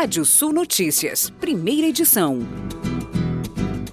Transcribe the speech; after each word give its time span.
Rádio 0.00 0.24
Sul 0.24 0.52
Notícias, 0.52 1.28
primeira 1.40 1.88
edição. 1.88 2.38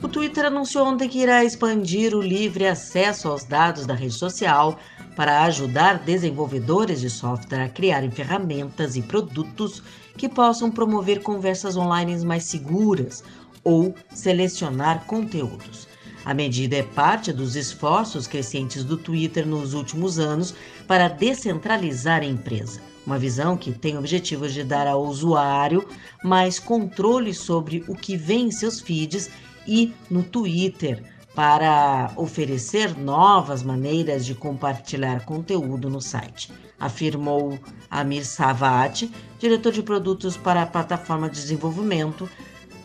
O 0.00 0.06
Twitter 0.06 0.44
anunciou 0.44 0.86
ontem 0.86 1.08
que 1.08 1.18
irá 1.18 1.44
expandir 1.44 2.14
o 2.14 2.22
livre 2.22 2.68
acesso 2.68 3.26
aos 3.26 3.42
dados 3.42 3.84
da 3.84 3.94
rede 3.94 4.14
social 4.14 4.78
para 5.16 5.42
ajudar 5.42 5.98
desenvolvedores 5.98 7.00
de 7.00 7.10
software 7.10 7.64
a 7.64 7.68
criarem 7.68 8.12
ferramentas 8.12 8.94
e 8.94 9.02
produtos 9.02 9.82
que 10.16 10.28
possam 10.28 10.70
promover 10.70 11.20
conversas 11.20 11.76
online 11.76 12.24
mais 12.24 12.44
seguras 12.44 13.24
ou 13.64 13.92
selecionar 14.14 15.04
conteúdos. 15.04 15.88
A 16.24 16.34
medida 16.34 16.76
é 16.76 16.82
parte 16.82 17.32
dos 17.32 17.56
esforços 17.56 18.26
crescentes 18.26 18.84
do 18.84 18.96
Twitter 18.96 19.46
nos 19.46 19.74
últimos 19.74 20.18
anos 20.18 20.54
para 20.86 21.08
descentralizar 21.08 22.22
a 22.22 22.26
empresa. 22.26 22.80
Uma 23.06 23.18
visão 23.18 23.56
que 23.56 23.72
tem 23.72 23.96
o 23.96 24.00
objetivo 24.00 24.48
de 24.48 24.62
dar 24.62 24.86
ao 24.86 25.02
usuário 25.04 25.88
mais 26.22 26.58
controle 26.58 27.32
sobre 27.32 27.82
o 27.88 27.94
que 27.94 28.16
vem 28.16 28.48
em 28.48 28.50
seus 28.50 28.80
feeds 28.80 29.30
e 29.66 29.94
no 30.10 30.22
Twitter, 30.22 31.02
para 31.34 32.10
oferecer 32.16 32.98
novas 32.98 33.62
maneiras 33.62 34.26
de 34.26 34.34
compartilhar 34.34 35.24
conteúdo 35.24 35.88
no 35.88 36.00
site, 36.00 36.50
afirmou 36.80 37.58
Amir 37.88 38.26
Savat, 38.26 39.08
diretor 39.38 39.72
de 39.72 39.82
produtos 39.82 40.36
para 40.36 40.62
a 40.62 40.66
plataforma 40.66 41.30
de 41.30 41.36
desenvolvimento, 41.36 42.28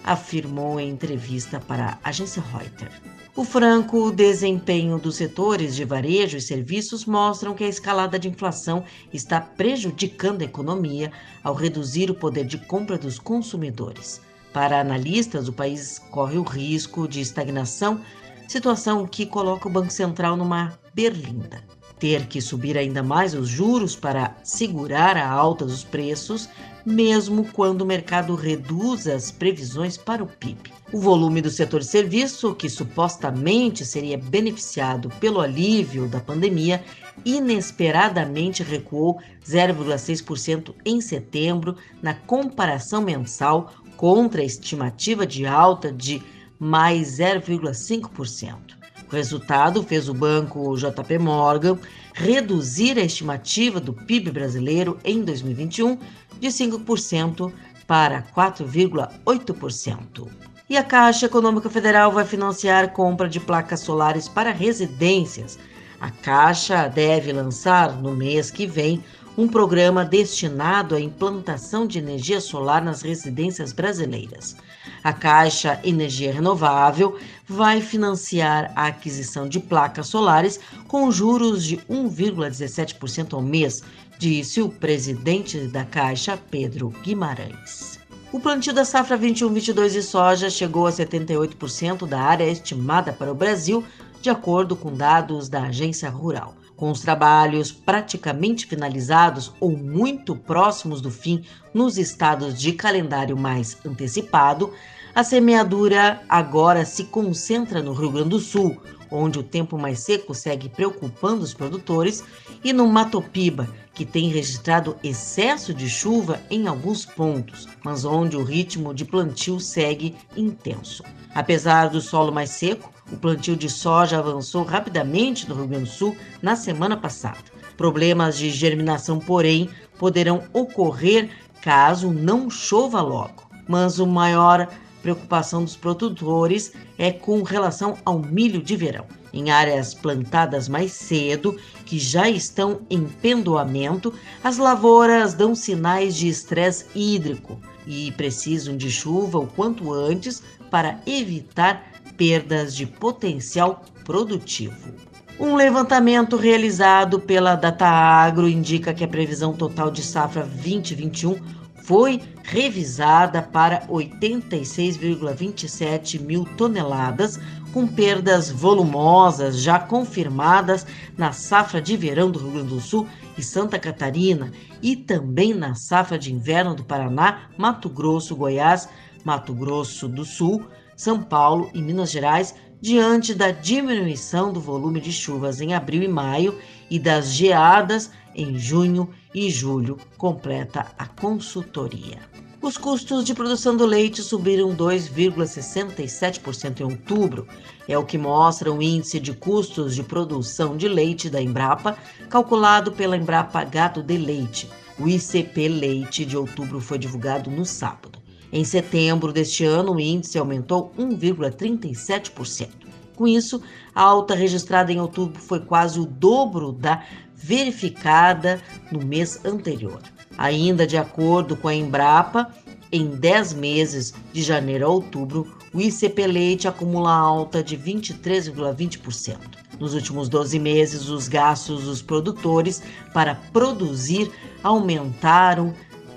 afirmou 0.04 0.80
em 0.80 0.90
entrevista 0.90 1.60
para 1.60 1.98
a 2.04 2.10
agência 2.10 2.44
Reuters. 2.44 2.94
O 3.36 3.44
franco 3.44 4.12
desempenho 4.12 5.00
dos 5.00 5.16
setores 5.16 5.76
de 5.76 5.84
varejo 5.84 6.38
e 6.38 6.42
serviços 6.42 7.04
mostram 7.04 7.56
que 7.56 7.64
a 7.64 7.68
escalada 7.68 8.20
de 8.20 8.30
inflação 8.30 8.84
está 9.12 9.42
prejudicando 9.42 10.44
a 10.44 10.46
economia 10.46 11.12
ao 11.44 11.56
reduzir 11.56 12.12
o 12.12 12.14
poder 12.14 12.46
de 12.46 12.60
compra 12.60 12.96
dos 12.96 13.18
consumidores. 13.18 14.22
Para 14.54 14.80
analistas, 14.80 15.48
o 15.48 15.54
país 15.54 15.98
corre 16.12 16.38
o 16.38 16.44
risco 16.44 17.08
de 17.08 17.22
estagnação, 17.22 18.00
situação 18.48 19.08
que 19.08 19.26
coloca 19.26 19.68
o 19.68 19.72
Banco 19.72 19.92
Central 19.92 20.38
numa 20.38 20.78
berlinda. 20.94 21.64
Ter 22.04 22.28
que 22.28 22.42
subir 22.42 22.78
ainda 22.78 23.02
mais 23.02 23.34
os 23.34 23.48
juros 23.48 23.96
para 23.96 24.36
segurar 24.44 25.16
a 25.16 25.26
alta 25.26 25.64
dos 25.64 25.86
preços 25.86 26.50
mesmo 26.86 27.46
quando 27.54 27.84
o 27.84 27.86
mercado 27.86 28.36
reduz 28.36 29.08
as 29.08 29.32
previsões 29.32 29.96
para 29.96 30.22
o 30.22 30.28
PIB. 30.28 30.70
O 30.92 31.00
volume 31.00 31.42
do 31.42 31.50
setor 31.50 31.82
serviço, 31.82 32.54
que 32.56 32.70
supostamente 32.70 33.86
seria 33.86 34.18
beneficiado 34.18 35.08
pelo 35.22 35.40
alívio 35.40 36.10
da 36.10 36.20
pandemia, 36.20 36.84
inesperadamente 37.24 38.64
recuou 38.64 39.22
0,6% 39.48 40.76
em 40.84 41.00
setembro, 41.00 41.78
na 42.02 42.14
comparação 42.14 43.02
mensal, 43.02 43.72
contra 43.96 44.42
a 44.42 44.46
estimativa 44.46 45.26
de 45.26 45.46
alta 45.46 45.90
de 45.90 46.22
mais 46.60 47.18
0,5%. 47.18 48.73
Resultado 49.14 49.84
fez 49.84 50.10
o 50.10 50.14
banco 50.14 50.76
JP 50.76 51.20
Morgan 51.20 51.78
reduzir 52.14 52.98
a 52.98 53.04
estimativa 53.04 53.80
do 53.80 53.94
PIB 53.94 54.32
brasileiro 54.32 54.98
em 55.04 55.24
2021 55.24 55.98
de 56.40 56.48
5% 56.48 57.54
para 57.86 58.24
4,8%. 58.36 60.28
E 60.68 60.76
a 60.76 60.84
Caixa 60.84 61.28
Econômica 61.28 61.70
Federal 61.70 62.12
vai 62.12 62.26
financiar 62.26 62.92
compra 62.92 63.30
de 63.30 63.40
placas 63.40 63.82
solares 63.82 64.28
para 64.28 64.52
residências. 64.52 65.60
A 66.02 66.10
Caixa 66.10 66.88
deve 66.88 67.32
lançar 67.32 67.96
no 68.02 68.16
mês 68.16 68.50
que 68.50 68.66
vem 68.66 69.04
um 69.38 69.48
programa 69.48 70.06
destinado 70.06 70.96
à 70.96 71.02
implantação 71.02 71.88
de 71.88 71.98
energia 71.98 72.40
solar 72.40 72.84
nas 72.84 73.02
residências 73.02 73.74
brasileiras. 73.74 74.56
A 75.04 75.12
Caixa 75.12 75.80
Energia 75.84 76.32
Renovável 76.32 77.18
vai 77.48 77.82
financiar 77.82 78.72
a 78.76 78.88
aquisição 78.88 79.50
de 79.50 79.60
placas 79.60 80.08
solares 80.08 80.60
com 80.88 81.12
juros 81.12 81.64
de 81.64 81.78
1,17% 81.90 83.34
ao 83.34 83.42
mês, 83.42 83.84
disse 84.20 84.62
o 84.62 84.70
presidente 84.70 85.68
da 85.68 85.84
Caixa, 85.84 86.38
Pedro 86.50 86.90
Guimarães. 87.04 88.00
O 88.32 88.40
plantio 88.40 88.74
da 88.74 88.86
safra 88.86 89.18
21-22 89.18 89.90
de 89.90 90.02
soja 90.04 90.50
chegou 90.50 90.88
a 90.88 90.92
78% 90.92 92.08
da 92.08 92.20
área 92.20 92.46
estimada 92.46 93.12
para 93.12 93.32
o 93.32 93.36
Brasil, 93.36 93.84
de 94.22 94.30
acordo 94.30 94.76
com 94.76 94.94
dados 94.94 95.50
da 95.50 95.64
Agência 95.64 96.10
Rural. 96.10 96.56
Com 96.76 96.92
os 96.92 97.02
trabalhos 97.02 97.72
praticamente 97.72 98.66
finalizados 98.66 99.54
ou 99.60 99.78
muito 99.78 100.36
próximos 100.36 101.02
do 101.02 101.12
fim 101.12 101.44
nos 101.74 101.98
estados 101.98 102.60
de 102.60 102.74
calendário 102.74 103.38
mais 103.38 103.78
antecipado, 103.86 104.74
a 105.16 105.24
semeadura 105.24 106.22
agora 106.28 106.86
se 106.86 107.04
concentra 107.04 107.82
no 107.82 107.94
Rio 107.94 108.12
Grande 108.12 108.30
do 108.30 108.40
Sul, 108.40 108.82
onde 109.12 109.38
o 109.38 109.44
tempo 109.44 109.78
mais 109.78 110.00
seco 110.00 110.34
segue 110.34 110.68
preocupando 110.68 111.44
os 111.44 111.54
produtores, 111.54 112.24
e 112.64 112.74
no 112.74 112.88
Mato 112.88 113.22
Piba, 113.22 113.70
que 113.94 114.06
tem 114.06 114.30
registrado 114.30 114.98
excesso 115.04 115.74
de 115.74 115.88
chuva 115.88 116.42
em 116.50 116.68
alguns 116.68 117.06
pontos, 117.06 117.68
mas 117.84 118.06
onde 118.06 118.36
o 118.36 118.44
ritmo 118.44 118.94
de 118.94 119.06
plantio 119.06 119.60
segue 119.60 120.16
intenso. 120.36 121.04
Apesar 121.36 121.90
do 121.90 122.02
solo 122.02 122.32
mais 122.32 122.50
seco, 122.50 122.93
o 123.12 123.18
plantio 123.18 123.56
de 123.56 123.70
soja 123.70 124.20
avançou 124.20 124.64
rapidamente 124.64 125.48
no 125.48 125.56
Rio 125.56 125.68
Grande 125.68 125.86
do 125.86 125.90
Sul 125.90 126.18
na 126.42 126.56
semana 126.56 126.96
passada. 126.96 127.38
Problemas 127.76 128.38
de 128.38 128.50
germinação, 128.50 129.20
porém, 129.20 129.70
poderão 129.98 130.44
ocorrer 130.54 131.30
caso 131.62 132.12
não 132.12 132.50
chova 132.50 133.02
logo. 133.02 133.44
Mas 133.68 134.00
o 134.00 134.06
maior 134.06 134.68
preocupação 135.02 135.64
dos 135.64 135.76
produtores 135.76 136.74
é 136.98 137.12
com 137.12 137.44
relação 137.44 137.98
ao 138.06 138.20
milho 138.20 138.62
de 138.62 138.76
verão. 138.76 139.06
Em 139.34 139.50
áreas 139.50 139.94
plantadas 139.94 140.70
mais 140.70 140.94
cedo, 140.94 141.58
que 141.86 141.98
já 141.98 142.30
estão 142.30 142.82
em 142.90 143.04
pendoamento, 143.06 144.14
as 144.44 144.58
lavouras 144.58 145.34
dão 145.34 145.56
sinais 145.56 146.16
de 146.16 146.28
estresse 146.28 146.86
hídrico 146.94 147.60
e 147.86 148.12
precisam 148.12 148.78
de 148.78 148.90
chuva 148.92 149.40
o 149.40 149.48
quanto 149.48 149.92
antes 149.92 150.42
para 150.70 151.00
evitar 151.06 151.93
perdas 152.18 152.76
de 152.76 152.86
potencial 152.86 153.84
produtivo. 154.04 154.94
Um 155.40 155.56
levantamento 155.56 156.36
realizado 156.38 157.20
pela 157.20 157.56
Data 157.56 157.88
Agro 157.88 158.48
indica 158.48 158.94
que 158.94 159.04
a 159.04 159.08
previsão 159.08 159.54
total 159.54 159.90
de 159.90 160.04
safra 160.04 160.44
2021 160.44 161.64
foi 161.84 162.22
revisada 162.44 163.42
para 163.42 163.88
86,27 163.88 166.22
mil 166.22 166.46
toneladas, 166.56 167.40
com 167.74 167.88
perdas 167.88 168.52
volumosas 168.52 169.60
já 169.60 169.80
confirmadas 169.80 170.86
na 171.18 171.34
safra 171.34 171.82
de 171.82 171.98
verão 171.98 172.30
do 172.30 172.38
Rio 172.40 172.52
Grande 172.52 172.70
do 172.70 172.80
Sul 172.80 173.08
e 173.38 173.44
Santa 173.44 173.78
Catarina 173.80 174.52
e 174.82 174.96
também 174.96 175.54
na 175.54 175.76
safra 175.76 176.18
de 176.20 176.32
inverno 176.32 176.74
do 176.76 176.84
Paraná, 176.84 177.50
Mato 177.58 177.90
Grosso, 177.90 178.36
Goiás, 178.36 178.88
Mato 179.24 179.54
Grosso 179.54 180.08
do 180.08 180.26
Sul, 180.26 180.66
São 180.96 181.22
Paulo 181.22 181.70
e 181.74 181.82
Minas 181.82 182.12
Gerais, 182.12 182.56
diante 182.82 183.34
da 183.34 183.52
diminuição 183.52 184.52
do 184.52 184.60
volume 184.60 185.00
de 185.00 185.12
chuvas 185.12 185.62
em 185.62 185.74
abril 185.74 186.04
e 186.04 186.08
maio 186.08 186.60
e 186.90 187.00
das 187.00 187.32
geadas 187.32 188.12
em 188.36 188.58
junho 188.58 189.10
e 189.34 189.50
julho, 189.50 189.98
completa 190.18 190.88
a 190.98 191.08
consultoria. 191.08 192.20
Os 192.62 192.78
custos 192.78 193.24
de 193.26 193.34
produção 193.34 193.76
do 193.76 193.86
leite 193.86 194.24
subiram 194.24 194.74
2,67% 194.74 196.80
em 196.80 196.84
outubro. 196.84 197.46
É 197.88 197.98
o 197.98 198.06
que 198.06 198.18
mostra 198.18 198.72
o 198.72 198.82
índice 198.82 199.20
de 199.20 199.34
custos 199.34 199.94
de 199.94 200.02
produção 200.02 200.78
de 200.78 200.88
leite 200.88 201.30
da 201.30 201.42
Embrapa, 201.42 201.98
calculado 202.30 202.94
pela 202.94 203.18
Embrapa 203.18 203.66
Gado 203.66 204.02
de 204.02 204.18
Leite. 204.18 204.70
O 204.98 205.10
ICP 205.10 205.68
Leite 205.68 206.24
de 206.24 206.38
outubro 206.38 206.80
foi 206.80 206.98
divulgado 206.98 207.52
no 207.52 207.66
sábado. 207.66 208.23
Em 208.56 208.64
setembro 208.64 209.34
deste 209.34 209.66
ano, 209.66 209.96
o 209.96 210.00
índice 210.00 210.38
aumentou 210.38 210.94
1,37%. 210.96 212.70
Com 213.16 213.28
isso, 213.28 213.60
a 213.96 214.04
alta 214.04 214.36
registrada 214.36 214.94
em 214.94 215.02
outubro 215.02 215.42
foi 215.42 215.60
quase 215.60 216.00
o 216.00 216.06
dobro 216.06 216.72
da 216.72 217.04
verificada 217.36 218.62
no 218.92 219.04
mês 219.04 219.44
anterior. 219.44 220.00
Ainda 220.38 220.86
de 220.86 220.98
acordo 220.98 221.58
com 221.58 221.68
a 221.68 221.74
Embrapa, 221.74 222.54
em 222.92 223.08
10 223.08 223.54
meses, 223.54 224.14
de 224.32 224.44
janeiro 224.44 224.86
a 224.86 224.90
outubro, 224.90 225.52
o 225.74 225.82
ICP 225.82 226.28
Leite 226.28 226.68
acumula 226.68 227.12
alta 227.12 227.64
de 227.64 227.76
23,20%. 227.76 229.36
Nos 229.80 229.96
últimos 229.96 230.30
12 230.30 230.60
meses, 230.60 231.10
os 231.10 231.28
gastos 231.28 231.86
dos 231.86 232.04
produtores 232.04 232.84
para 233.16 233.34
produzir 233.52 234.32
aumentaram 234.62 235.74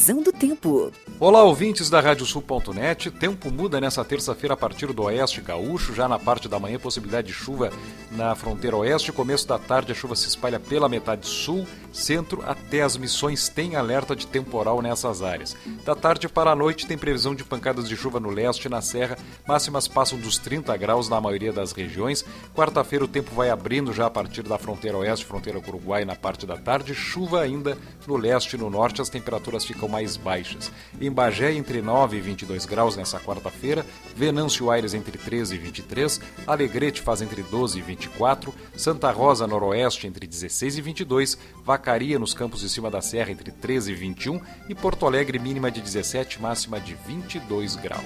Previsão 0.00 0.22
do 0.22 0.32
tempo. 0.32 0.90
Olá, 1.18 1.42
ouvintes 1.42 1.90
da 1.90 2.00
Radiosul.net. 2.00 3.10
Tempo 3.10 3.50
muda 3.50 3.78
nessa 3.78 4.02
terça-feira 4.02 4.54
a 4.54 4.56
partir 4.56 4.94
do 4.94 5.02
oeste 5.02 5.42
gaúcho. 5.42 5.94
Já 5.94 6.08
na 6.08 6.18
parte 6.18 6.48
da 6.48 6.58
manhã, 6.58 6.78
possibilidade 6.78 7.26
de 7.26 7.34
chuva 7.34 7.70
na 8.10 8.34
fronteira 8.34 8.78
oeste. 8.78 9.12
Começo 9.12 9.46
da 9.46 9.58
tarde, 9.58 9.92
a 9.92 9.94
chuva 9.94 10.16
se 10.16 10.26
espalha 10.26 10.58
pela 10.58 10.88
metade 10.88 11.26
sul, 11.26 11.66
centro 11.92 12.42
até 12.46 12.82
as 12.82 12.96
missões. 12.96 13.48
Tem 13.48 13.76
alerta 13.76 14.14
de 14.14 14.26
temporal 14.26 14.80
nessas 14.80 15.22
áreas. 15.22 15.56
Da 15.84 15.94
tarde 15.94 16.28
para 16.28 16.50
a 16.50 16.56
noite, 16.56 16.86
tem 16.86 16.96
previsão 16.96 17.34
de 17.34 17.44
pancadas 17.44 17.88
de 17.88 17.96
chuva 17.96 18.20
no 18.20 18.30
leste 18.30 18.66
e 18.66 18.68
na 18.68 18.80
serra. 18.80 19.18
Máximas 19.46 19.88
passam 19.88 20.18
dos 20.18 20.38
30 20.38 20.76
graus 20.76 21.08
na 21.08 21.20
maioria 21.20 21.52
das 21.52 21.72
regiões. 21.72 22.24
Quarta-feira, 22.54 23.04
o 23.04 23.08
tempo 23.08 23.34
vai 23.34 23.50
abrindo 23.50 23.92
já 23.92 24.06
a 24.06 24.10
partir 24.10 24.42
da 24.42 24.58
fronteira 24.58 24.98
oeste, 24.98 25.24
fronteira 25.24 25.60
com 25.60 25.70
o 25.70 25.74
Uruguai 25.74 26.04
na 26.04 26.14
parte 26.14 26.46
da 26.46 26.56
tarde. 26.56 26.94
Chuva 26.94 27.40
ainda 27.40 27.76
no 28.06 28.16
leste 28.16 28.54
e 28.54 28.58
no 28.58 28.70
norte, 28.70 29.00
as 29.00 29.08
temperaturas 29.08 29.64
ficam 29.64 29.88
mais 29.88 30.16
baixas. 30.16 30.70
Em 31.00 31.10
Bagé 31.10 31.52
entre 31.52 31.80
9 31.80 32.16
e 32.16 32.20
22 32.20 32.66
graus 32.66 32.96
nessa 32.96 33.18
quarta-feira, 33.18 33.84
Venâncio 34.14 34.70
Aires 34.70 34.94
entre 34.94 35.16
13 35.16 35.54
e 35.54 35.58
23, 35.58 36.20
Alegrete 36.46 37.00
faz 37.00 37.22
entre 37.22 37.42
12 37.42 37.78
e 37.78 37.82
24, 37.82 38.54
Santa 38.76 39.10
Rosa 39.10 39.46
Noroeste 39.46 40.06
entre 40.06 40.26
16 40.26 40.78
e 40.78 40.80
22, 40.80 41.38
Vacaria 41.80 42.18
nos 42.18 42.34
campos 42.34 42.60
de 42.60 42.68
cima 42.68 42.90
da 42.90 43.00
serra 43.00 43.32
entre 43.32 43.50
13 43.50 43.92
e 43.92 43.94
21 43.94 44.38
e 44.68 44.74
Porto 44.74 45.06
Alegre 45.06 45.38
mínima 45.38 45.70
de 45.70 45.80
17, 45.80 46.38
máxima 46.38 46.78
de 46.78 46.94
22 47.06 47.74
graus. 47.76 48.04